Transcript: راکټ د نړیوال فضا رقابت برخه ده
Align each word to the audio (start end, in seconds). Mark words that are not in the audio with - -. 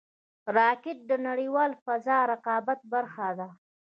راکټ 0.57 0.97
د 1.09 1.11
نړیوال 1.27 1.71
فضا 1.83 2.17
رقابت 2.31 2.79
برخه 2.93 3.29
ده 3.39 3.47